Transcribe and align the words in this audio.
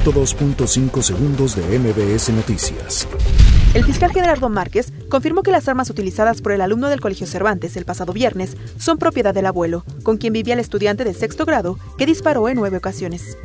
102.5 0.00 1.02
segundos 1.02 1.54
de 1.54 1.78
MBS 1.78 2.30
Noticias. 2.30 3.06
El 3.74 3.84
fiscal 3.84 4.10
Gerardo 4.10 4.48
Márquez 4.48 4.90
confirmó 5.10 5.42
que 5.42 5.50
las 5.50 5.68
armas 5.68 5.90
utilizadas 5.90 6.40
por 6.40 6.52
el 6.52 6.62
alumno 6.62 6.88
del 6.88 7.02
Colegio 7.02 7.26
Cervantes 7.26 7.76
el 7.76 7.84
pasado 7.84 8.14
viernes 8.14 8.56
son 8.78 8.96
propiedad 8.96 9.34
del 9.34 9.44
abuelo, 9.44 9.84
con 10.02 10.16
quien 10.16 10.32
vivía 10.32 10.54
el 10.54 10.60
estudiante 10.60 11.04
de 11.04 11.12
sexto 11.12 11.44
grado 11.44 11.78
que 11.98 12.06
disparó 12.06 12.48
en 12.48 12.56
nueve 12.56 12.78
ocasiones. 12.78 13.36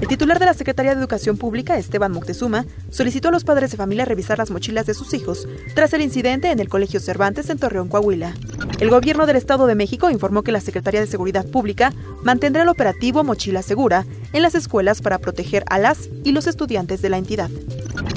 El 0.00 0.08
titular 0.08 0.38
de 0.38 0.46
la 0.46 0.54
Secretaría 0.54 0.94
de 0.94 1.00
Educación 1.00 1.36
Pública, 1.36 1.76
Esteban 1.76 2.12
Moctezuma, 2.12 2.66
solicitó 2.90 3.28
a 3.28 3.32
los 3.32 3.44
padres 3.44 3.70
de 3.70 3.76
familia 3.76 4.04
revisar 4.04 4.38
las 4.38 4.50
mochilas 4.50 4.86
de 4.86 4.94
sus 4.94 5.14
hijos 5.14 5.48
tras 5.74 5.92
el 5.92 6.02
incidente 6.02 6.50
en 6.50 6.60
el 6.60 6.68
Colegio 6.68 7.00
Cervantes 7.00 7.50
en 7.50 7.58
Torreón, 7.58 7.88
Coahuila. 7.88 8.34
El 8.80 8.90
gobierno 8.90 9.26
del 9.26 9.36
Estado 9.36 9.66
de 9.66 9.74
México 9.74 10.10
informó 10.10 10.42
que 10.42 10.52
la 10.52 10.60
Secretaría 10.60 11.00
de 11.00 11.06
Seguridad 11.06 11.46
Pública 11.46 11.92
mantendrá 12.22 12.62
el 12.62 12.68
operativo 12.68 13.24
Mochila 13.24 13.62
Segura 13.62 14.04
en 14.32 14.42
las 14.42 14.54
escuelas 14.54 15.00
para 15.00 15.18
proteger 15.18 15.64
a 15.68 15.78
las 15.78 16.08
y 16.22 16.32
los 16.32 16.46
estudiantes 16.46 17.02
de 17.02 17.10
la 17.10 17.18
entidad. 17.18 17.50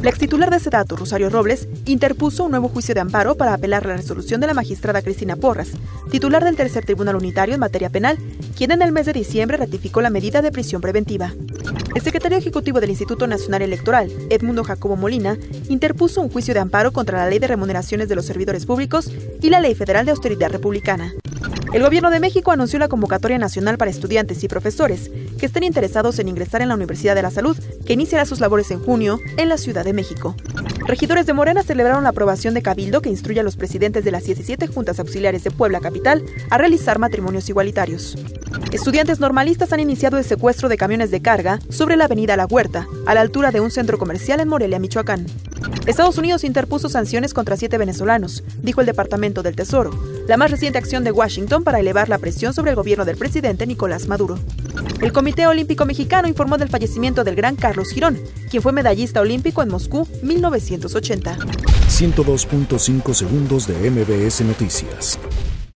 La 0.02 0.10
ex 0.10 0.20
titular 0.20 0.50
de 0.50 0.60
Sedato, 0.60 0.96
Rosario 0.96 1.30
Robles, 1.30 1.68
interpuso 1.86 2.44
un 2.44 2.52
nuevo 2.52 2.70
juicio 2.70 2.94
de 2.96 3.02
amparo 3.02 3.36
para 3.36 3.54
apelar 3.54 3.86
la 3.86 3.96
resolución 3.98 4.40
de 4.40 4.48
la 4.48 4.54
magistrada 4.54 5.02
Cristina 5.02 5.36
Porras, 5.36 5.70
titular 6.12 6.44
del 6.44 6.56
Tercer 6.56 6.86
Tribunal 6.86 7.16
Unitario 7.16 7.56
en 7.56 7.60
materia 7.60 7.90
penal, 7.90 8.18
quien 8.56 8.72
en 8.72 8.82
el 8.82 8.92
mes 8.92 9.06
de 9.06 9.14
diciembre 9.14 9.58
ratificó 9.58 10.02
la 10.02 10.10
medida 10.10 10.42
de 10.42 10.52
prisión 10.52 10.82
preventiva. 10.82 11.34
El 11.96 12.02
secretario 12.02 12.38
ejecutivo 12.38 12.80
del 12.80 12.92
Instituto 12.92 13.28
Nacional 13.28 13.62
Electoral, 13.62 14.12
Edmundo 14.30 14.64
Jacobo 14.64 14.96
Molina, 14.96 15.38
interpuso 15.68 16.22
un 16.22 16.30
juicio 16.30 16.54
de 16.54 16.60
amparo 16.60 16.94
contra 16.94 17.18
la 17.18 17.30
Ley 17.30 17.40
de 17.40 17.48
Remuneraciones 17.48 18.08
de 18.08 18.16
los 18.16 18.26
Servidores 18.26 18.66
Públicos 18.66 19.12
y 19.42 19.50
la 19.50 19.60
Ley 19.60 19.76
Federal 19.76 20.06
de 20.06 20.12
Austeridad 20.12 20.52
Republicana. 20.52 21.14
El 21.74 21.84
Gobierno 21.84 22.10
de 22.10 22.22
México 22.22 22.52
anunció 22.52 22.80
la 22.80 22.88
convocatoria 22.88 23.38
nacional 23.38 23.78
para 23.78 23.92
estudiantes 23.92 24.44
y 24.44 24.48
profesores 24.48 25.12
que 25.38 25.46
estén 25.46 25.64
interesados 25.64 26.18
en 26.18 26.30
ingresar 26.30 26.62
en 26.62 26.70
la 26.70 26.76
Universidad 26.76 27.14
de 27.14 27.22
la 27.22 27.30
Salud, 27.30 27.58
que 27.86 27.94
iniciará 27.94 28.26
sus 28.26 28.40
labores 28.40 28.72
en 28.72 28.80
junio 28.80 29.20
en 29.38 29.50
la 29.50 29.58
Ciudad 29.58 29.84
de 29.84 29.94
México. 29.94 30.36
Regidores 30.88 31.26
de 31.26 31.34
Morena 31.34 31.64
celebraron 31.64 32.04
la 32.04 32.10
aprobación 32.10 32.54
de 32.54 32.62
Cabildo 32.62 33.02
que 33.02 33.10
instruye 33.10 33.42
a 33.42 33.44
los 33.44 33.58
presidentes 33.58 34.06
de 34.06 34.12
las 34.12 34.24
17 34.24 34.68
juntas 34.68 35.00
auxiliares 35.00 35.44
de 35.44 35.52
Puebla 35.52 35.82
Capital 35.82 36.24
a 36.50 36.58
realizar 36.58 37.00
matrimonios 37.00 37.50
igualitarios. 37.50 38.16
Estudiantes 38.72 39.20
normalistas 39.20 39.72
han 39.74 39.80
iniciado 39.80 40.18
el 40.18 40.26
secuestro 40.26 40.70
de 40.70 40.78
camiones 40.78 41.10
de 41.10 41.22
carga 41.22 41.60
sobre 41.70 41.96
la 41.96 42.06
avenida 42.06 42.36
La 42.36 42.46
Huerta, 42.46 42.88
a 43.06 43.14
la 43.14 43.22
altura 43.22 43.52
de 43.52 43.62
un 43.62 43.72
centro 43.72 43.98
comercial 43.98 44.40
en 44.40 44.50
Morelia, 44.50 44.80
Michoacán. 44.80 45.26
Estados 45.86 46.18
Unidos 46.18 46.44
interpuso 46.44 46.90
sanciones 46.90 47.34
contra 47.34 47.56
siete 47.56 47.78
venezolanos, 47.78 48.44
dijo 48.62 48.82
el 48.82 48.88
Departamento 48.88 49.42
del 49.42 49.56
Tesoro, 49.56 49.92
la 50.28 50.36
más 50.36 50.52
reciente 50.52 50.78
acción 50.78 51.04
de 51.04 51.12
Washington 51.12 51.64
para 51.64 51.80
elevar 51.80 52.10
la 52.10 52.18
presión 52.18 52.54
sobre 52.54 52.72
el 52.72 52.76
gobierno 52.76 53.06
del 53.06 53.18
presidente 53.18 53.66
Nicolás 53.66 54.08
Maduro. 54.08 54.38
El 55.02 55.14
Comité 55.14 55.48
Olímpico 55.48 55.86
Mexicano 55.86 56.28
informó 56.28 56.58
del 56.58 56.70
fallecimiento 56.70 57.24
del 57.24 57.36
gran 57.36 57.56
Carlos 57.56 57.92
Girón, 57.92 58.20
quien 58.50 58.62
fue 58.62 58.74
medallista 58.74 59.22
olímpico 59.22 59.62
en 59.62 59.70
Moscú 59.70 60.08
1980. 60.24 61.38
102.5 61.38 63.14
segundos 63.14 63.68
de 63.68 63.90
MBS 63.90 64.42
Noticias. 64.42 65.18